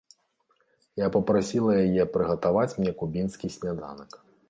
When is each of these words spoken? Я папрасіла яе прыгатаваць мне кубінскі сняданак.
Я 1.01 1.07
папрасіла 1.17 1.77
яе 1.85 2.03
прыгатаваць 2.17 2.75
мне 2.81 2.91
кубінскі 3.03 3.55
сняданак. 3.59 4.23